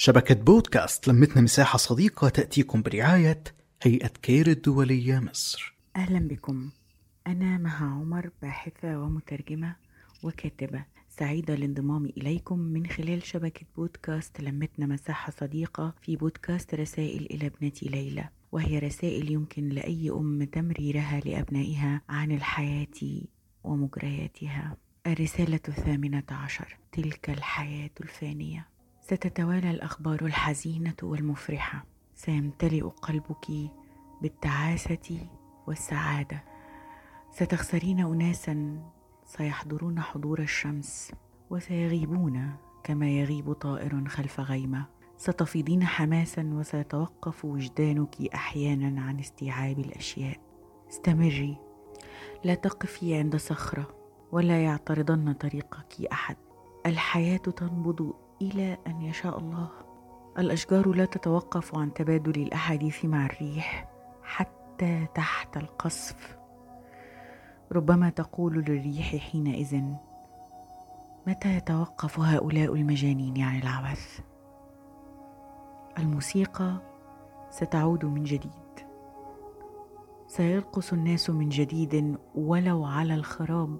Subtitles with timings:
[0.00, 3.44] شبكة بودكاست لمتنا مساحة صديقة تأتيكم برعاية
[3.82, 5.74] هيئة كير الدولية مصر.
[5.96, 6.70] أهلا بكم.
[7.26, 9.76] أنا مها عمر باحثة ومترجمة
[10.22, 10.84] وكاتبة.
[11.08, 17.88] سعيدة لانضمامي إليكم من خلال شبكة بودكاست لمتنا مساحة صديقة في بودكاست رسائل إلى ابنتي
[17.88, 23.22] ليلى وهي رسائل يمكن لأي أم تمريرها لأبنائها عن الحياة
[23.64, 24.76] ومجرياتها.
[25.06, 28.77] الرسالة الثامنة عشر تلك الحياة الفانية.
[29.08, 31.84] ستتوالى الأخبار الحزينة والمفرحة.
[32.14, 33.46] سيمتلئ قلبك
[34.22, 35.26] بالتعاسة
[35.66, 36.44] والسعادة.
[37.30, 38.82] ستخسرين أناسا
[39.24, 41.12] سيحضرون حضور الشمس
[41.50, 44.86] وسيغيبون كما يغيب طائر خلف غيمة.
[45.16, 50.40] ستفيضين حماسا وسيتوقف وجدانك أحيانا عن استيعاب الأشياء.
[50.90, 51.56] استمري.
[52.44, 53.94] لا تقفي عند صخرة
[54.32, 56.36] ولا يعترضن طريقك أحد.
[56.86, 59.68] الحياة تنبض إلى أن يشاء الله.
[60.38, 63.88] الأشجار لا تتوقف عن تبادل الأحاديث مع الريح
[64.22, 66.38] حتى تحت القصف.
[67.72, 69.82] ربما تقول للريح حينئذ
[71.26, 74.20] متى يتوقف هؤلاء المجانين عن العبث؟
[75.98, 76.76] الموسيقى
[77.50, 78.52] ستعود من جديد.
[80.26, 83.78] سيرقص الناس من جديد ولو على الخراب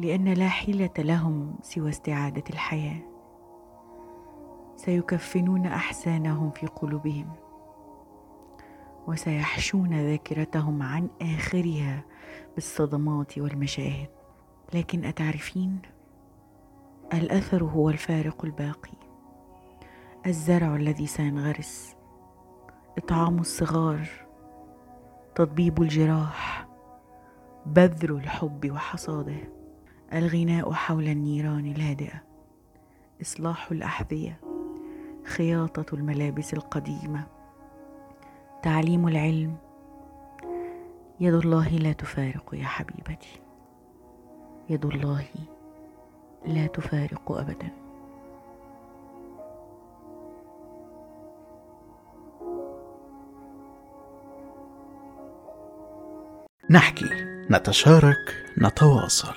[0.00, 3.13] لأن لا حيلة لهم سوى استعادة الحياة.
[4.84, 7.32] سيكفنون أحزانهم في قلوبهم
[9.06, 12.04] وسيحشون ذاكرتهم عن آخرها
[12.54, 14.08] بالصدمات والمشاهد.
[14.74, 15.78] لكن أتعرفين؟
[17.14, 18.92] الأثر هو الفارق الباقي.
[20.26, 21.96] الزرع الذي سينغرس
[22.98, 24.08] إطعام الصغار
[25.34, 26.68] تطبيب الجراح
[27.66, 29.52] بذر الحب وحصاده
[30.12, 32.22] الغناء حول النيران الهادئة
[33.22, 34.43] إصلاح الأحذية.
[35.24, 37.26] خياطة الملابس القديمة.
[38.62, 39.56] تعليم العلم.
[41.20, 43.40] يد الله لا تفارق يا حبيبتي.
[44.68, 45.24] يد الله
[46.46, 47.70] لا تفارق ابدا.
[56.70, 57.04] نحكي
[57.50, 59.32] نتشارك نتواصل.